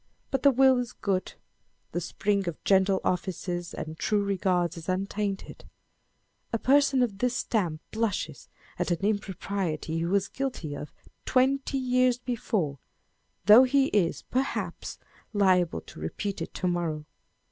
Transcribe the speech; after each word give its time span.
But 0.31 0.41
the 0.41 0.49
will 0.49 0.79
is 0.79 0.93
good. 0.93 1.33
The 1.91 2.01
spring 2.01 2.47
of 2.47 2.63
gentle 2.63 3.01
offices 3.03 3.71
and 3.71 3.99
true 3.99 4.23
regards 4.23 4.75
is 4.75 4.89
untainted. 4.89 5.63
A 6.51 6.57
person 6.57 7.03
of 7.03 7.19
this 7.19 7.35
stamp 7.35 7.81
blushes 7.91 8.49
at 8.79 8.89
an 8.89 9.01
impropriety 9.05 9.97
he 9.99 10.05
was 10.05 10.27
guilty 10.27 10.73
of 10.73 10.91
twenty 11.27 11.77
years 11.77 12.17
before, 12.17 12.79
though 13.45 13.61
he 13.63 13.89
is, 13.89 14.23
perhaps, 14.23 14.97
liable 15.33 15.81
to 15.81 15.99
repeat 15.99 16.41
it 16.41 16.51
to 16.55 16.67
morrow. 16.67 17.05